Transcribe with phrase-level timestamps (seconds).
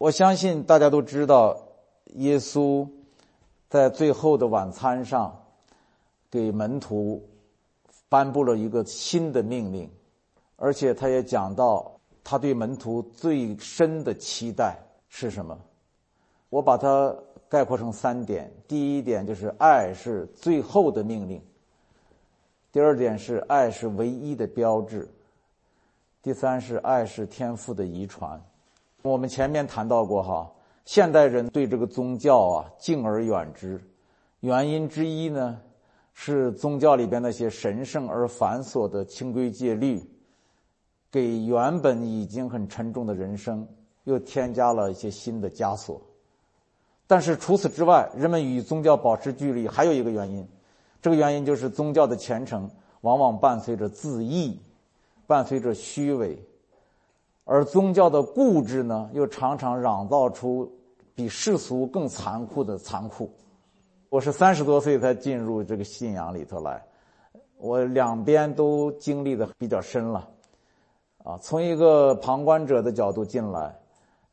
[0.00, 1.60] 我相信大家都知道，
[2.14, 2.88] 耶稣
[3.68, 5.42] 在最后的晚餐上
[6.30, 7.22] 给门徒
[8.08, 9.90] 颁布了一个新的命令，
[10.56, 14.78] 而且他也讲到他对门徒最深的期待
[15.10, 15.58] 是什么。
[16.48, 17.14] 我把它
[17.50, 21.38] 概括成三点：第一点就是爱是最后的命令；
[22.72, 25.06] 第二点是爱是唯一的标志；
[26.22, 28.42] 第三是爱是天赋的遗传。
[29.02, 30.50] 我们前面谈到过哈，
[30.84, 33.80] 现代人对这个宗教啊敬而远之，
[34.40, 35.58] 原因之一呢
[36.12, 40.02] 是宗教里边那些神圣而繁琐的清规戒律，
[41.10, 43.66] 给原本已经很沉重的人生
[44.04, 45.98] 又添加了一些新的枷锁。
[47.06, 50.46] 但是除此之外，人们与宗教保持距离还有一个原因，
[51.00, 54.60] 这个原因就是宗教的虔诚往往伴随着自义，
[55.26, 56.38] 伴随着虚伪。
[57.44, 60.70] 而宗教的固执呢，又常常嚷造出
[61.14, 63.30] 比世俗更残酷的残酷。
[64.08, 66.82] 我是三十多岁才进入这个信仰里头来，
[67.58, 70.28] 我两边都经历的比较深了。
[71.24, 73.76] 啊，从一个旁观者的角度进来，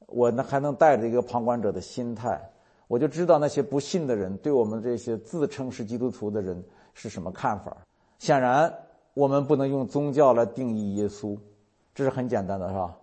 [0.07, 2.41] 我呢还能带着一个旁观者的心态，
[2.87, 6.63] 我就知道那些不信的人对我们这些自称是基督徒的人
[6.93, 7.75] 是什么看法。
[8.19, 8.73] 显然，
[9.13, 11.37] 我们不能用宗教来定义耶稣，
[11.97, 12.95] 这是很简单的，是吧？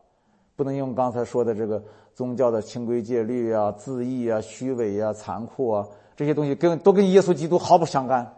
[0.55, 1.83] 不能用刚才说的这个
[2.15, 8.33] 宗教的清规戒律啊、自义啊、虚伪啊、残酷啊这些东西，跟都跟耶稣基督毫不相干。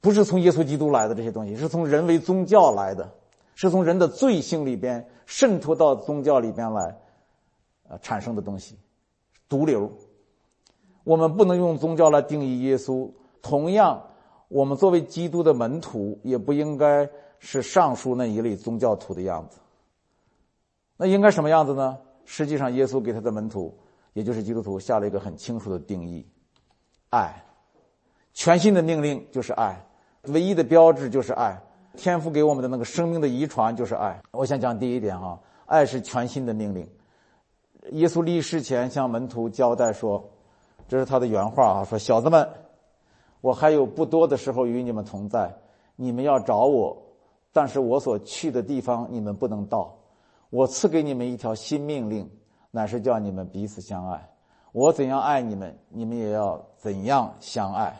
[0.00, 3.08] 不是从耶稣基督来的这些东西，是从人为宗教来的，
[3.54, 6.98] 是从人的罪性里边渗透到宗教里边来，
[7.88, 8.76] 呃产生的东西，
[9.48, 9.88] 毒瘤。
[11.04, 13.08] 我们不能用宗教来定义耶稣。
[13.40, 14.02] 同样，
[14.48, 19.58] 我们作为基督的门徒，也不应该是上述那一类宗教徒的样子。
[20.96, 21.98] 那应该什么样子呢？
[22.24, 23.76] 实际上，耶稣给他的门徒，
[24.12, 26.26] 也就是基督徒，下了一个很清楚的定义：
[27.10, 27.44] 爱。
[28.32, 29.86] 全新的命令就是爱，
[30.24, 31.62] 唯一的标志就是爱。
[31.96, 34.20] 天父给我们的那个生命的遗传就是爱。
[34.32, 36.86] 我想讲第一点哈，爱是全新的命令。
[37.92, 40.28] 耶稣立世前向门徒交代说
[40.88, 42.46] ：“这是他的原话啊，说小子们，
[43.40, 45.56] 我还有不多的时候与你们同在，
[45.94, 47.05] 你们要找我，
[47.56, 49.96] 但是我所去的地方你们不能到。”
[50.50, 52.30] 我赐给你们一条新命令，
[52.70, 54.28] 乃是叫你们彼此相爱。
[54.72, 57.98] 我怎样爱你们，你们也要怎样相爱。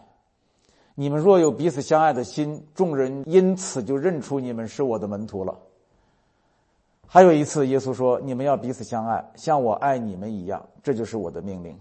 [0.94, 5.58] 你们若有彼此相爱的心，众人因此就认出你们是我的门徒了。
[7.06, 11.72] 还有一次，耶稣说：“你们要彼此相爱，像我爱你们一样。”这就是我的命令。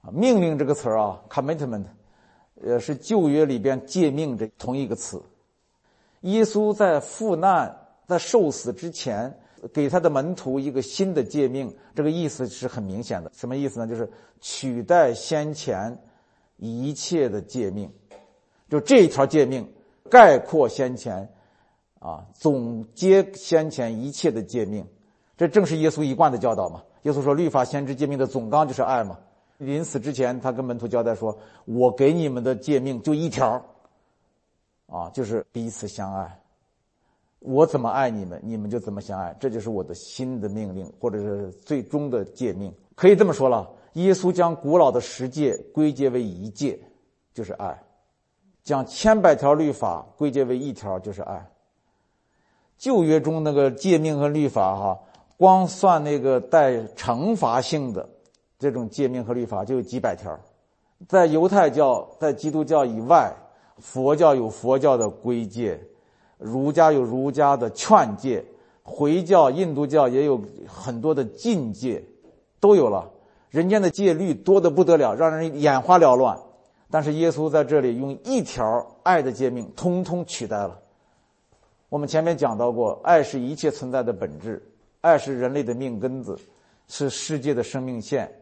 [0.00, 1.84] 啊，命令这个词儿啊，commitment，
[2.62, 5.22] 呃，是旧约里边诫命这同一个词。
[6.22, 7.74] 耶稣在赴难。
[8.08, 9.38] 在受死之前，
[9.70, 13.30] 给他的门徒一个新的诫命，这个意思是很明显的。
[13.34, 13.86] 什么意思呢？
[13.86, 15.94] 就是取代先前
[16.56, 17.92] 一切的诫命，
[18.70, 19.70] 就这一条诫命
[20.08, 21.30] 概括先前，
[21.98, 24.82] 啊，总结先前一切的诫命。
[25.36, 26.82] 这正是耶稣一贯的教导嘛。
[27.02, 29.18] 耶稣说，律法先知诫命的总纲就是爱嘛。
[29.58, 33.62] 临死之前，他跟门徒交代说：“我给你们的诫命就一条，
[34.88, 36.38] 啊，就是彼此相爱。”
[37.40, 42.74] 我怎么爱你们，你们就怎么相爱，这就是我的新的命令，或者是最终的诫命。
[42.96, 46.76] 可以这么说了，耶稣将古老的十诫归结为一诫，
[47.32, 47.72] 就是爱；
[48.64, 51.48] 将千百条律法归结为一条，就是爱。
[52.76, 54.98] 旧约中那个诫命和律法，哈，
[55.36, 58.08] 光算那个带惩罚性的
[58.58, 60.36] 这种诫命和律法就有几百条。
[61.06, 63.32] 在犹太教、在基督教以外，
[63.80, 65.80] 佛教有佛教的规戒。
[66.38, 68.44] 儒家有儒家的劝诫，
[68.84, 72.04] 回教、印度教也有很多的禁戒，
[72.60, 73.10] 都有了。
[73.50, 76.38] 人间的戒律多得不得了，让人眼花缭乱。
[76.90, 80.78] 但是耶稣在这里用一条爱的诫命，通通取代了。
[81.88, 84.62] 我们前面讲到过，爱是一切存在的本质，
[85.00, 86.38] 爱是人类的命根子，
[86.86, 88.32] 是世界的生命线。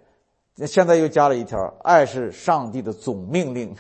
[0.67, 3.75] 现在又加了一条，爱是上帝的总命令。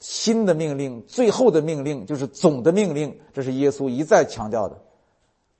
[0.00, 4.78] 新的命令，最后的命令就是总的命令，这是耶稣一再强调的。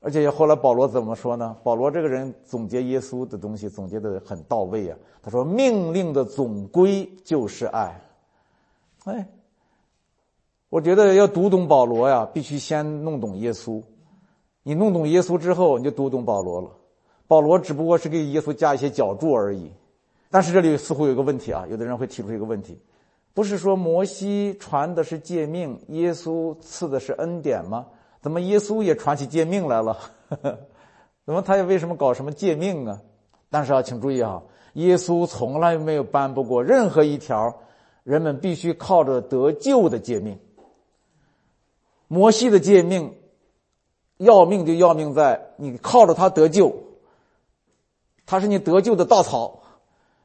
[0.01, 1.57] 而且后来保罗怎么说呢？
[1.65, 4.97] 保罗这个人总结耶稣的东西总结的很到位啊。
[5.23, 8.01] 他说：“命令的总归就是爱。”
[9.05, 9.27] 哎，
[10.69, 13.83] 我觉得要读懂保罗呀，必须先弄懂耶稣。
[14.63, 16.71] 你弄懂耶稣之后，你就读懂保罗了。
[17.27, 19.73] 保罗只不过是给耶稣加一些脚注而已。
[20.31, 22.79] 但是这里似乎有个问题啊，有的人会提出一个问题。
[23.37, 27.85] 不是说摩西传的是诫命，耶稣赐的是恩典吗？
[28.23, 29.99] 怎么耶稣也传起诫命来了？
[31.27, 32.99] 那么他又为什么搞什么诫命啊？
[33.51, 34.43] 但是啊，请注意啊，
[34.73, 37.55] 耶稣从来没有颁布过任何一条
[38.05, 40.39] 人们必须靠着得救的诫命。
[42.09, 43.15] 摩西的诫命，
[44.17, 46.75] 要命就要命在你靠着他得救，
[48.25, 49.61] 他是你得救的稻草。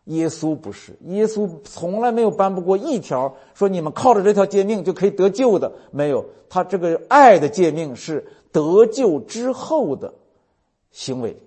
[0.05, 6.25] 耶稣不是，耶稣从来没有颁布过一条说你们靠着这条诫命就可以得救的，没有。
[6.49, 10.13] 他这个爱的诫命是得救之后的
[10.91, 11.37] 行为，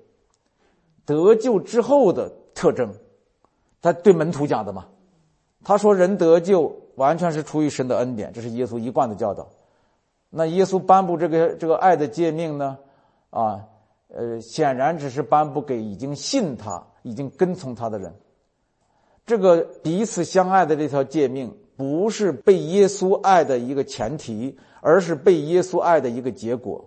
[1.04, 2.94] 得救之后的特征。
[3.82, 4.86] 他对门徒讲的嘛，
[5.62, 9.46] 他说人得救完全是出于神的恩典，这是耶稣一贯的教导。
[10.30, 12.78] 那耶稣颁布这个这个爱的诫命呢？
[13.30, 13.60] 啊，
[14.08, 18.14] 呃，显然只是颁布给已经信他、已经跟从他的人。
[19.26, 26.84] 这个彼此相爱的这条诫命，不是被耶稣爱的一个前提，而是被耶稣爱的一个结果。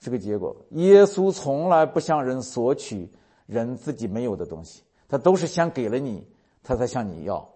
[0.00, 3.08] 这个结果，耶稣从来不向人索取
[3.46, 6.26] 人自己没有的东西，他都是先给了你，
[6.64, 7.48] 他才向你要。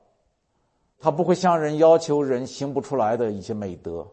[1.01, 4.07] 他不会向人要求人行不出来的一些美德，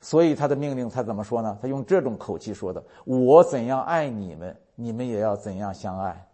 [0.00, 1.58] 所以他的命令他怎么说呢？
[1.60, 6.26] 他用这种口气说的：“我怎样爱你们，你们也要怎样相爱。”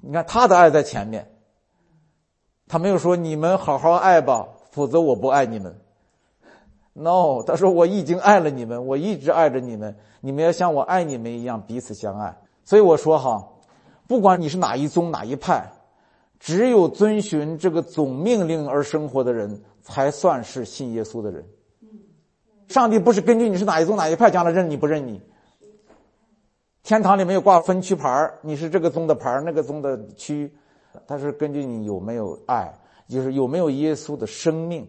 [0.00, 1.30] 你看他的爱在前面，
[2.66, 5.76] 他没有说你们好好爱吧，否则我不爱你们。
[6.92, 12.36] No，他说我已经爱了你们，我一直爱着你们，你们要像我爱你们一样彼此相爱。
[12.64, 13.48] 所以我说哈，
[14.06, 15.70] 不管你是哪一宗哪一派，
[16.40, 21.46] 只有遵循这个总命令而生活的人，才算是信耶稣的人。
[22.68, 25.22] 上帝不是根据你是哪一宗哪一派，将来认你不认你。
[26.88, 30.50] 天堂里没有挂分区牌你是这个宗的牌那个宗的区，
[31.06, 32.72] 它是根据你有没有爱，
[33.06, 34.88] 就是有没有耶稣的生命，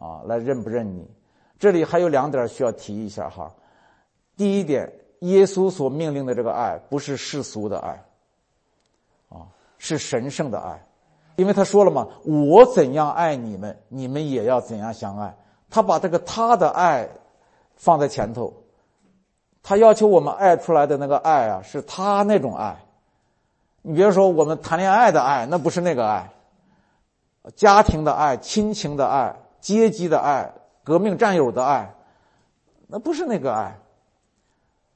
[0.00, 1.06] 啊，来认不认你。
[1.58, 3.52] 这里还有两点需要提一下哈。
[4.38, 8.02] 第一点，耶稣所命令的这个爱不是世俗的爱，
[9.28, 9.44] 啊，
[9.76, 10.82] 是神圣的爱，
[11.36, 15.36] 因为他说了嘛，我怎样爱你们，你们也要怎样相爱。
[15.68, 17.06] 他把这个他的爱
[17.76, 18.63] 放在前头。
[19.64, 22.76] 他要求我们爱出来的那个爱啊，是他那种爱。
[23.80, 26.30] 你别说我们谈恋爱的爱，那不是那个爱。
[27.56, 30.52] 家庭的爱、亲情的爱、阶级的爱、
[30.84, 31.94] 革命战友的爱，
[32.88, 33.74] 那不是那个爱。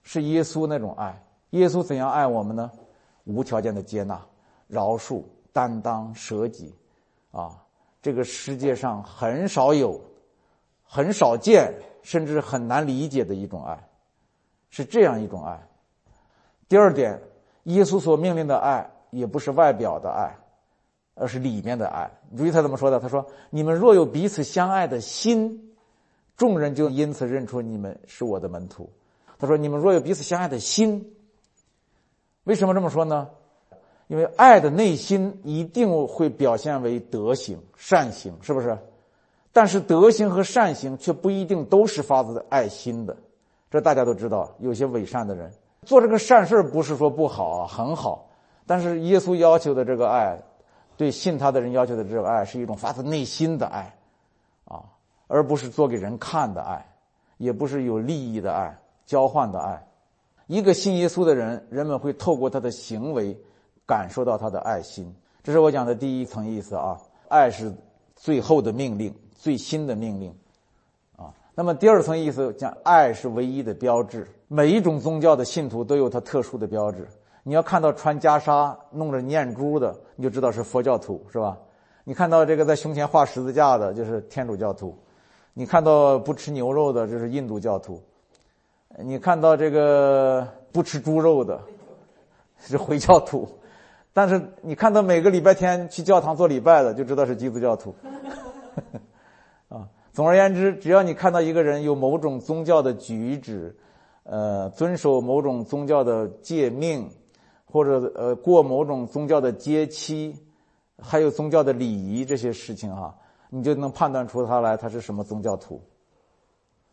[0.03, 1.19] 是耶稣那种爱。
[1.51, 2.71] 耶稣怎样爱我们呢？
[3.25, 4.21] 无条件的接纳、
[4.67, 6.75] 饶恕、担当、舍己，
[7.31, 7.57] 啊，
[8.03, 9.99] 这个世界上很少有、
[10.85, 11.73] 很少见，
[12.03, 13.88] 甚至很难理解的一种爱。
[14.71, 15.61] 是这样一种爱。
[16.69, 17.21] 第二点，
[17.65, 20.37] 耶稣所命令的爱也不是外表的爱，
[21.15, 22.11] 而是里面的爱。
[22.31, 23.01] 你注意他怎么说的？
[23.01, 25.75] 他说：“你们若有彼此相爱的心，
[26.37, 28.91] 众人就因此认出你们是我的门徒。”
[29.39, 31.15] 他说：“你们若有彼此相爱的心，
[32.45, 33.29] 为什么这么说呢？
[34.09, 38.77] 因为爱的内心一定会表现为德行、善行，是不是？
[39.53, 43.17] 但是德行和善行却不一定都是发自爱心的。”
[43.71, 48.29] 这大家都知道，有些伪善的人做这个善事不是说不好啊，很好。
[48.67, 50.39] 但是耶稣要求的这个爱，
[50.97, 53.95] 对信他的人要求的这个爱，是一种发自内心的爱，
[54.65, 54.85] 啊，
[55.27, 56.87] 而不是做给人看的爱，
[57.39, 59.87] 也不是有利益的爱、交换的爱。
[60.47, 63.39] 一个信耶稣的人，人们会透过他的行为
[63.87, 65.15] 感受到他的爱心。
[65.43, 66.99] 这是我讲的第一层意思啊，
[67.29, 67.73] 爱是
[68.17, 70.35] 最后的命令，最新的命令。
[71.59, 74.25] 那么第二层意思讲，爱是唯一的标志。
[74.47, 77.05] 每一种宗教的信徒都有他特殊的标志。
[77.43, 81.59] 你要看到穿袈裟、弄着念珠的，你就知道是佛教徒，是吧？
[82.05, 84.95] 你看到这个在胸前画十字架的，就是天主教徒；
[85.53, 88.01] 你看到不吃牛肉的，就是印度教徒；
[88.97, 91.61] 你看到这个不吃猪肉的，
[92.61, 93.45] 是回教徒；
[94.13, 97.93] 但是你看到每个礼拜天去教堂做礼拜的，就知道是基督教徒。
[100.19, 103.77] 总而言之，只要你看到一个人有某种宗教的举止，
[104.25, 107.09] 呃，遵守某种宗教的诫命，
[107.65, 110.35] 或者呃过某种宗教的节期，
[111.01, 113.17] 还有宗教的礼仪这些事情哈，
[113.49, 115.81] 你就能判断出他来他是什么宗教徒。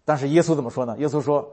[0.06, 0.96] 但是耶稣怎么说呢？
[1.00, 1.50] 耶稣说，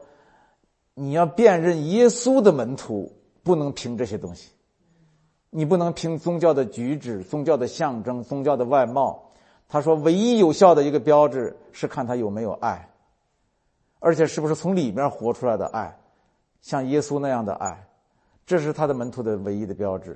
[0.93, 3.11] 你要辨认耶稣的门徒，
[3.43, 4.51] 不能凭这些东西，
[5.49, 9.31] 你不能凭宗教的举止、宗教的象征、宗教的外貌。
[9.73, 12.91] 他说：“唯一有效的一个标志是看他有没有爱，
[14.01, 15.97] 而且是不是从里面活出来的爱，
[16.61, 17.83] 像耶稣那样的爱，
[18.45, 20.15] 这是他的门徒的唯一的标志。”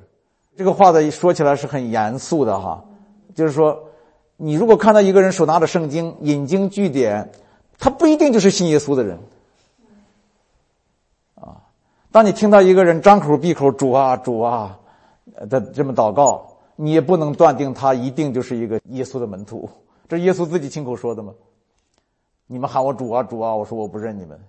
[0.59, 2.85] 这个话的说起来是很严肃的哈，
[3.35, 3.83] 就是说，
[4.37, 7.33] 你如果看到一个人手拿着圣经，引经据典，
[7.79, 9.19] 他不一定就是信耶稣的人，
[11.35, 11.65] 啊，
[12.13, 14.79] 当你听到一个人张口闭口主啊主啊
[15.49, 19.69] 的这么祷告，你也不能断定他一定就是一个耶稣的门徒。
[20.09, 21.35] 这耶稣自己亲口说的吗？
[22.47, 24.41] 你们喊我主啊主啊，我说我不认你们。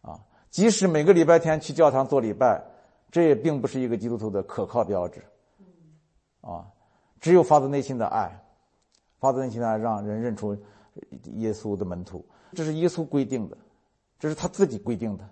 [0.00, 0.18] 啊，
[0.50, 2.60] 即使每个礼拜天去教堂做礼拜，
[3.10, 5.22] 这也并不是一个基督徒的可靠标志。
[6.40, 6.66] 啊，
[7.20, 8.42] 只有发自内心的爱，
[9.20, 10.56] 发自内心的爱，让人认出
[11.34, 12.24] 耶稣的门徒。
[12.54, 13.56] 这是耶稣规定的，
[14.18, 15.28] 这是他自己规定的。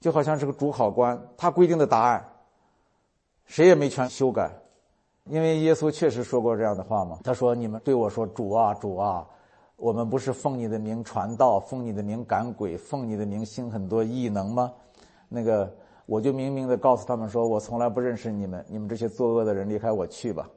[0.00, 2.28] 就好像是个主考官，他规定的答案，
[3.46, 4.50] 谁也没权修改，
[5.30, 7.18] 因为耶稣确实说过这样的话嘛。
[7.24, 9.26] 他说：“你们对我说，主啊，主啊，
[9.76, 14.72] 我们不是奉你的名传道，奉你的名赶鬼，奉你的名行很多异能吗？”
[15.28, 15.72] 那个，
[16.06, 20.48] 我就明明的告诉他们说：“我从来不认识你们，你们这些作恶的人，离开我去吧。”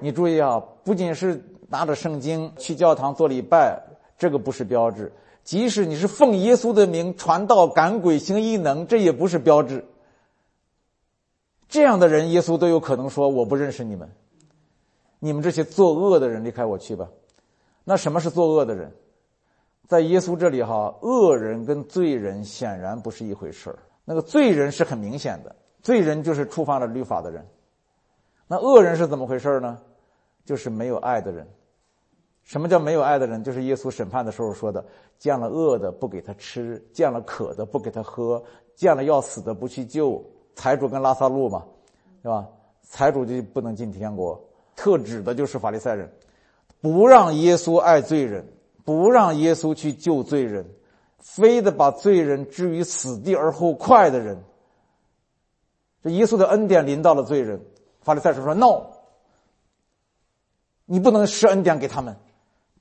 [0.00, 3.80] 你注意啊，不仅是拿着圣经去教堂做礼拜，
[4.18, 5.12] 这个不是标志。
[5.44, 9.84] 即使你是奉耶稣的名传道、赶鬼、行异能，这也不是标志。
[11.68, 14.08] 这样的人，耶稣都有可能说：“我不认识你们，
[15.18, 17.08] 你们这些作恶的人，离开我去吧。”
[17.84, 18.92] 那什么是作恶的人？
[19.88, 23.78] 在耶稣这里，哈，恶人跟罪人显然不是一回事儿。
[24.04, 27.46] 那个罪人是很明显的，罪人就是触犯了律法的人。
[28.48, 29.78] 那恶人是怎么回事呢？
[30.44, 31.46] 就是没有爱的人。
[32.44, 33.42] 什么叫没有爱的人？
[33.42, 34.84] 就是耶稣审判的时候说的：
[35.18, 38.42] 见了饿的不给他吃，见了渴的不给他喝，
[38.76, 40.24] 见了要死的不去救。
[40.56, 41.64] 财主跟拉萨路嘛，
[42.22, 42.48] 是吧？
[42.82, 44.42] 财主就不能进天国。
[44.74, 46.10] 特指的就是法利赛人，
[46.80, 48.44] 不让耶稣爱罪人，
[48.84, 50.66] 不让耶稣去救罪人，
[51.20, 54.42] 非得把罪人置于死地而后快的人。
[56.02, 57.60] 这耶稣的恩典临到了罪人，
[58.00, 58.86] 法利赛人说：“no，
[60.84, 62.16] 你不能施恩典给他们。”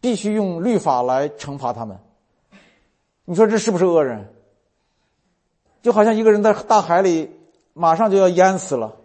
[0.01, 1.97] 必须用律法来惩罚他们，
[3.23, 4.31] 你说这是不是恶人？
[5.81, 7.31] 就好像一个人在大海里
[7.77, 8.95] 马上就要淹死了，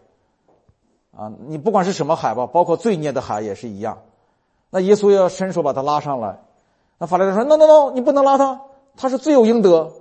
[1.11, 4.01] 啊，你不管是什么海吧，包括罪孽的海也是一样。
[4.71, 6.41] 那耶稣要伸手把他拉上来，
[6.99, 8.63] 那法利赛说：“no no no，你不能拉他，
[8.97, 9.93] 他是罪有应得。”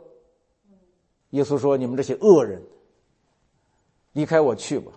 [1.32, 2.62] 耶稣说：“你们这些恶人，
[4.14, 4.92] 离开我去吧。”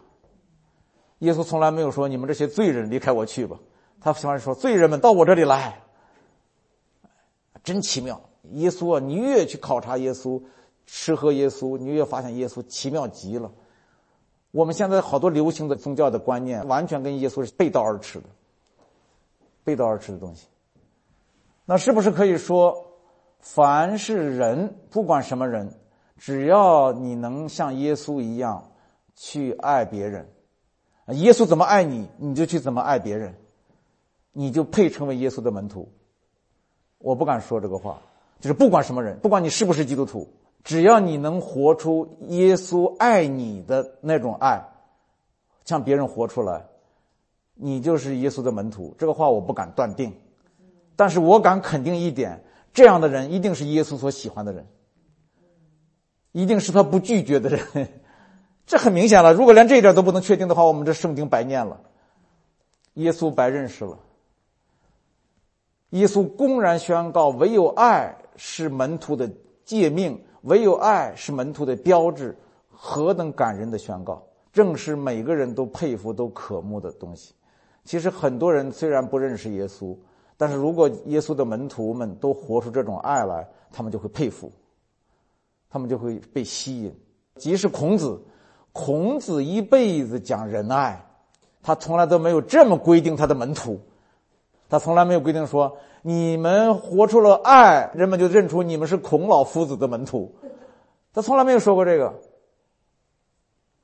[1.21, 3.59] 耶稣从来没有说：“你们这些罪人，离开我去吧。”
[4.03, 5.81] 他喜欢说：“罪人们到我这里来。”
[7.65, 9.01] 真奇妙，耶稣啊！
[9.01, 10.43] 你越去考察耶稣，
[10.85, 13.51] 吃喝耶稣，你越发现耶稣奇妙极了。
[14.53, 18.27] 我们现在好多流行的宗教的观念，完全跟耶稣是背道而驰的，
[19.65, 20.47] 背道而驰的东西。
[21.65, 22.87] 那是不是可以说，
[23.41, 25.73] 凡是人，不管什么人，
[26.19, 28.71] 只要你能像耶稣一样
[29.17, 30.29] 去爱别人，
[31.09, 33.35] 耶稣怎么爱你，你就去怎么爱别人，
[34.33, 35.91] 你就配成为耶稣的门徒。
[36.99, 38.03] 我不敢说这个话，
[38.39, 40.29] 就是不管什么人，不管你是不是基督徒，
[40.65, 44.65] 只要你能活出耶稣爱你的那种爱，
[45.65, 46.67] 向别人活出来，
[47.55, 48.95] 你就是耶稣的门徒。
[48.99, 50.15] 这个话我不敢断定，
[50.95, 54.67] 但是我敢肯定一点：这样的人一定是耶稣所喜欢的人，
[56.31, 57.89] 一定是他不拒绝的人。
[58.65, 59.33] 这很明显了。
[59.33, 61.81] 如果连这一点都不能确定的话，我们这圣经白念了，
[62.95, 63.99] 耶稣白认识了。
[65.91, 69.31] 耶稣公然宣告：“唯有爱是门徒的
[69.65, 72.37] 诫命，唯有爱是门徒的标志。”
[72.85, 74.21] 何等感人的宣告！
[74.53, 77.33] 正是每个人都佩服、都渴慕的东西。
[77.85, 79.97] 其实很多人虽然不认识耶稣，
[80.37, 84.51] 但是如果耶稣的门徒们都活出这种爱来，他们就会佩服，
[85.71, 86.93] 他们就会被吸引。
[87.37, 88.21] 即使孔子，
[88.73, 91.01] 孔子一辈子讲仁爱，
[91.63, 93.81] 他从来都没有这么规定他的门徒。
[94.69, 100.35] 他从来没有规定说，你们活出了爱，人们就认出你们是孔老夫子的门徒。
[101.13, 102.13] 他从来没有说过这个。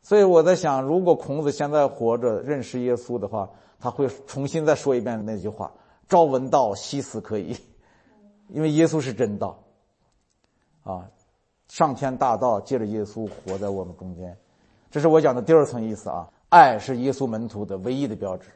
[0.03, 3.49] 所以我在想，如果孔子现在活着认识耶稣的话，
[3.79, 5.73] 他会重新再说一遍那句话
[6.09, 7.57] ：“朝闻道，夕死可矣。”
[8.49, 9.63] 因为耶稣是真道，
[10.83, 11.07] 啊，
[11.69, 14.35] 上天大道借着耶稣活在我们中间。
[14.91, 18.49] 这是我讲的第二层意思啊，爱是耶稣门徒的唯一的标志。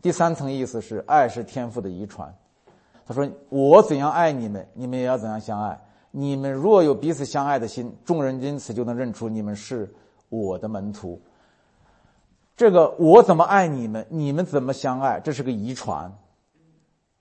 [0.00, 2.32] 第三层意思是，爱是天赋的遗传。
[3.06, 5.80] 他说：“我怎样爱你们，你们也要怎样相爱。
[6.10, 9.94] 你们若有彼此相爱的心，众人因此就能认出你们是
[10.28, 11.20] 我的门徒。
[12.56, 16.12] 这个我怎么爱你们，你们怎么相爱，这是个遗传，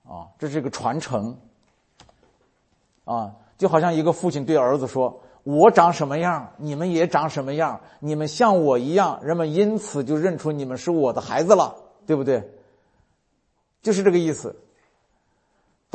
[0.03, 1.37] 啊，这是个传承。
[3.03, 7.79] 啊，就好像一个父亲对儿子说：‘我长什么样，你们也长什么样。
[7.99, 11.75] 你们像我一样，人们因此就认出你们是我的孩子了，
[12.07, 12.51] 对不对？’”
[13.83, 14.55] 就是这个意思。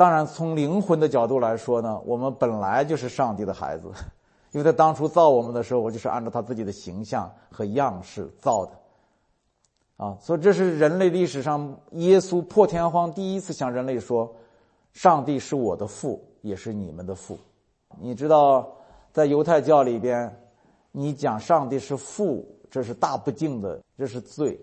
[0.01, 3.91] 当然，从灵魂的角度来说呢，我们本来就是上帝的孩子，
[4.51, 8.71] 因为他当初造我们的时候，我就是按照他自己的形象和样式造的。
[9.97, 14.35] 啊，所以这是人类历史上耶稣破天荒第一次向人类说
[14.91, 17.37] ：“上帝是我的父，也是你们的父。”
[18.01, 18.67] 你知道，
[19.11, 20.35] 在犹太教里边，
[20.91, 24.59] 你讲上帝是父，这是大不敬的，这是罪。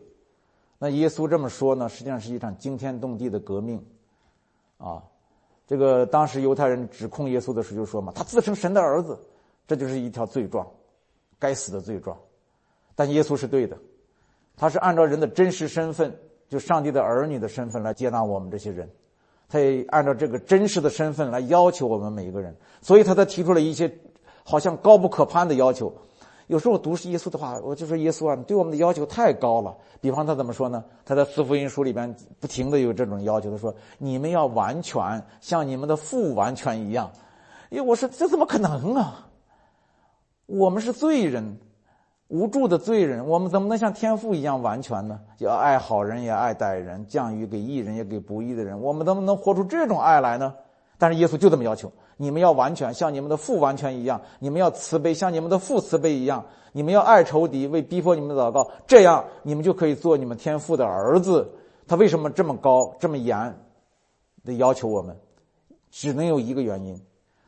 [0.80, 3.80] 那耶稣这么说呢，实际上是一场惊天动地的革命。
[4.78, 5.02] 啊，
[5.68, 9.16] 这个当时犹太人指控耶稣的时候就说嘛：“他自称神的儿子。”
[9.68, 10.66] 这就是一条罪状，
[11.38, 12.18] 该死的罪状。
[12.96, 13.76] 但耶稣是对的。
[14.56, 18.90] 他是按照人的真实身份，就上帝的儿女的身份来接纳我们这些人，
[19.46, 23.94] 他也按照这个真实的身份来要求我们每一个人，所以他才提出了一些
[24.44, 25.94] 好像高不可攀的要求。
[26.48, 29.76] 有时候读耶稣的话，我就说耶稣啊，你对我们的要求太高了。
[30.00, 30.84] 比方他怎么说呢？
[31.04, 37.10] 他在四福音书里边不停的有这种要求，他说：“你们要完全像你们的父完全一样。”
[37.70, 39.28] 因为我说这怎么可能啊？
[40.46, 41.58] 我们是罪人。
[42.28, 45.18] 无助的罪人，我们怎么能像天父一样完全呢？
[45.38, 48.78] 要爱好人也爱歹人，降雨给义人也给不义的人。
[48.78, 50.54] 我们能不能活出这种爱来呢？
[50.98, 61.50] 但是耶稣就这么要求：你们要完全像你们的父完全一样，你们要慈悲像你们的父慈悲一样，你们要爱仇敌，为逼迫你们祷告，这样你们就可以做你们天父的儿子。
[61.86, 63.58] 他为什么这么高这么严
[64.44, 65.16] 的要求我们？
[65.90, 67.00] 只能有一个原因，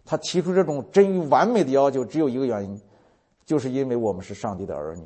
[0.07, 2.81] 他提出这种臻于完美的要求，只有一个原因。
[3.45, 5.03] 就是因为我们是上帝的儿女，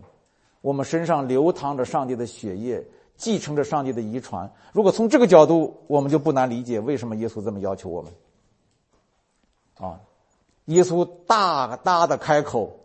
[0.60, 2.86] 我们身上流淌着上帝的血液，
[3.16, 4.52] 继承着上帝的遗传。
[4.74, 8.12] 如果从这个角度，我们就不难理解为什么耶稣这么要求我们。
[9.78, 10.00] 啊，
[10.66, 12.76] 耶稣大大的开口，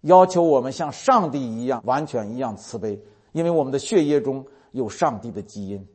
[0.00, 3.00] 要求我们像上帝一样完全一样慈悲，
[3.32, 5.86] 因为我们的血液中有上帝的基因，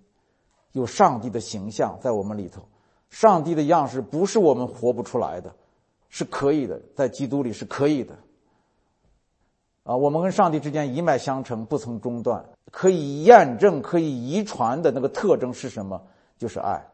[0.72, 2.62] 有上帝的形象在我们里头。
[3.10, 5.56] 上帝的样式不是我们活不出来的，
[6.10, 8.14] 是可以的，在基督里是可以的。
[9.84, 12.46] 啊，我们跟上帝之间一脉相承，不曾中断。
[12.70, 16.02] 可以验证、可以遗传的那个特征是什么？
[16.38, 16.86] 就是爱。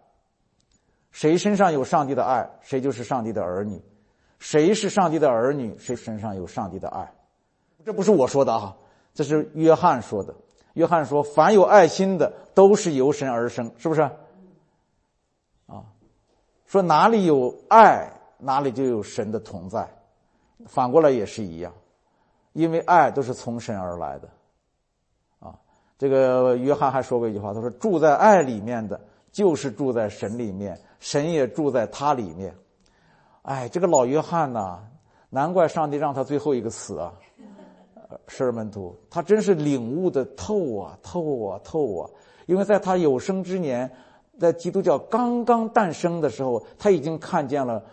[1.13, 3.79] 谁身上有上帝的爱，谁就是上帝的儿女；
[4.39, 7.09] 谁是上帝的儿女，谁身上有上帝的爱。
[7.85, 8.75] 这不是我说的啊，
[9.13, 10.35] 这是约翰说的。
[10.73, 14.01] 约翰说：“凡有爱心的，都是由神而生。”是不是？
[15.67, 15.85] 啊，
[16.65, 19.87] 说哪里有爱，哪里就有神的同在。
[20.65, 21.71] 反过来也是一样。
[22.53, 24.29] 因为爱都是从神而来的，
[25.39, 25.55] 啊，
[25.97, 28.99] 这个约翰还说过一句话，他说：“住在爱里面的，
[29.31, 32.55] 就是住在神里面，神也住在他里面。”
[33.43, 34.79] 哎，这个老约翰呐，
[35.29, 37.13] 难怪上帝让他最后一个死啊！
[38.29, 42.09] 十二门徒，他真是领悟的透啊，透啊，透啊！
[42.45, 43.91] 因为在他有生之年，
[44.39, 47.83] 在基督教刚刚诞生的时候，他已经看见了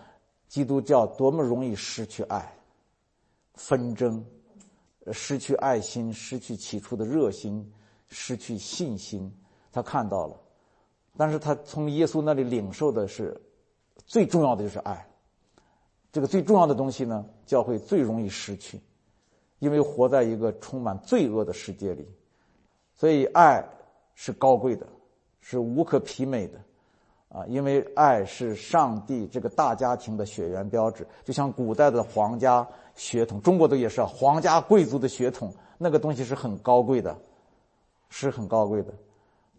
[0.47, 2.55] 基督教多么容易失去爱、
[3.55, 4.25] 纷争。
[5.13, 7.69] 失去爱心，失去起初的热心，
[8.07, 9.35] 失去信心，
[9.73, 10.37] 他看到了，
[11.17, 13.39] 但是他从耶稣那里领受的是
[14.07, 15.07] 最重要的就是爱。
[16.13, 18.81] 这个最重要的东西呢，教会最容易失去，
[19.59, 22.09] 因为活在一个充满罪恶的世界里，
[22.95, 23.65] 所以爱
[24.15, 24.87] 是高贵的，
[25.41, 26.59] 是无可媲美的。
[27.29, 37.17] 啊，因为爱是上帝这个大家庭的血缘标志，就像古代的皇家血统，中国的也是皇家贵族的血统，那个东西是很高贵的，
[38.09, 38.93] 是很高贵的。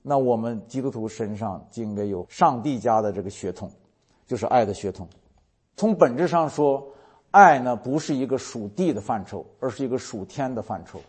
[0.01, 3.71] 那我们基督徒身上就应该有上帝家的这个血统，
[4.25, 5.07] 就是爱的血统。
[5.75, 6.85] 从本质上说，
[7.31, 10.99] 爱呢不是一个属地的范畴，而是一个属天的范畴。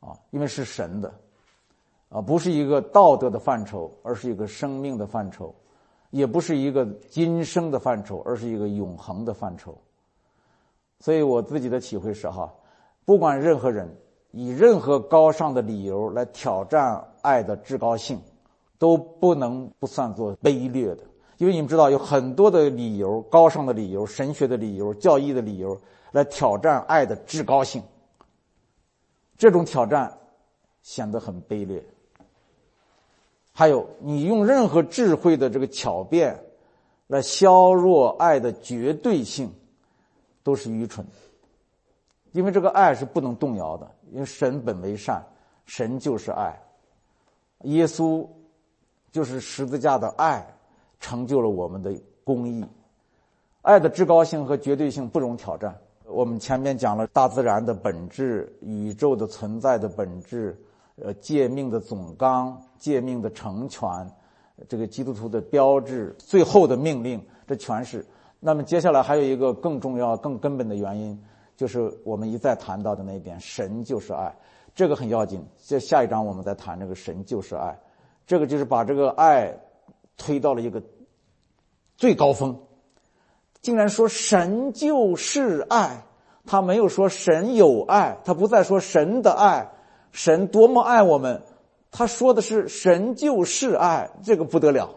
[0.00, 1.12] 啊，因为是神的。
[2.08, 5.46] 啊，不是一个道德的范畴，而是一个生命的范畴；
[6.10, 9.76] 也不是一个今生的范畴，而是一个永恒的范畴。
[11.00, 12.52] 所以我自己的体会是：哈，
[13.04, 13.88] 不管任何人
[14.32, 18.20] 以任何高尚的理由来挑战爱的至高性，
[18.78, 21.04] 都不能不算作卑劣的。
[21.38, 25.80] 因为你们知道，有很多的理由、高尚的理由、神学的理由、教义的理由
[26.12, 27.82] 来挑战爱的至高性，
[29.36, 30.18] 这种挑战
[30.82, 31.84] 显得很卑劣。
[33.52, 36.42] 还有，你用任何智慧的这个巧辩，
[37.06, 39.52] 来削弱爱的绝对性，
[40.42, 41.04] 都是愚蠢。
[42.30, 45.24] 因为这个爱是不能动摇的，因为神本为善，
[45.64, 46.56] 神就是爱，
[47.62, 48.26] 耶稣
[49.10, 50.46] 就是十字架的爱，
[51.00, 52.64] 成就了我们的公义。
[53.62, 55.76] 爱的至高性和绝对性不容挑战。
[56.06, 60.56] 我们前面讲了大自然的本质，宇宙的存在的本质。
[60.96, 63.88] 呃，诫命的总纲，诫命的成全，
[64.68, 68.04] 这个基督徒的标志，最后的命令，这全是
[68.38, 71.18] 那么接下来还有一个更重要、更根本的原因，
[71.56, 74.34] 就是我们一再谈到的那一点：神就是爱，
[74.74, 75.44] 这个很要紧。
[75.64, 77.78] 这下一章我们再谈这个神就是爱，
[78.26, 79.54] 这个就是把这个爱
[80.16, 80.82] 推到了一个
[81.96, 82.58] 最高峰，
[83.60, 86.04] 竟然说神就是爱，
[86.46, 89.70] 他没有说神有爱，他不再说神的爱，
[90.10, 91.42] 神多么爱我们，
[91.90, 94.90] 他说的是神就是爱，这个不得了。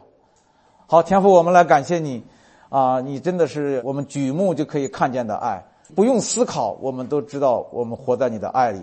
[0.88, 2.24] 好，天父，我们来感谢你。
[2.70, 8.80] 啊，你真的是我们举目就可以看见的爱，不用思考，我们都知道我们活在你的爱里，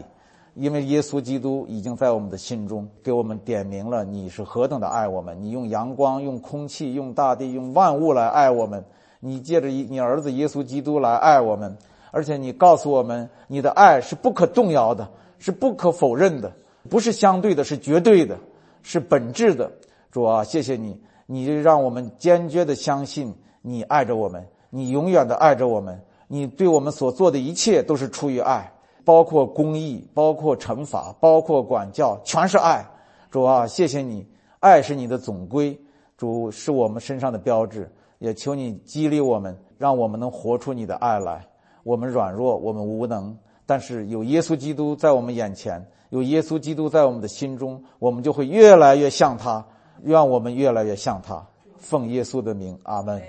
[0.54, 5.36] 因为耶稣基督已经在我们的心中给我们点明了你是何等的爱我们。
[5.42, 8.84] 你用阳光、用空气、用大地、用万物来爱我们，
[9.18, 11.76] 你借着你儿子耶稣基督来爱我们，
[12.10, 16.52] 而且你告诉我们，你的爱是不可动摇的，是不可否认的，
[16.88, 18.38] 不是相对的，是绝对的，
[18.82, 19.72] 是本质的。
[20.10, 23.34] 主啊，谢谢你，你让我们坚决的相信。
[23.64, 26.00] 你爱着我们，你永远的爱着我们，
[26.32, 28.72] 你对我们所做的一切都是出于爱，
[29.04, 32.82] 包括公义，包括惩罚，包括管教，全是爱。
[33.30, 34.26] 主啊，谢谢你，
[34.58, 35.78] 爱是你的总归，
[36.16, 41.46] 主是我们身上的标志，也求你激励我们，让我们能活出你的爱来。
[41.82, 49.62] 我们软弱，我们无能，但是有耶稣基督在我们眼前，有耶稣基督在我们的心中，我们就会越来越像他，
[50.04, 51.46] 愿我们越来越像他。
[51.76, 53.20] 奉耶稣的名，阿门。